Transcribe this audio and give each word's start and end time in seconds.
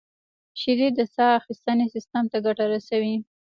•شیدې 0.59 0.87
د 0.97 0.99
ساه 1.13 1.37
اخیستنې 1.39 1.85
سیستم 1.93 2.23
ته 2.31 2.37
ګټه 2.45 2.65
رسوي. 2.73 3.15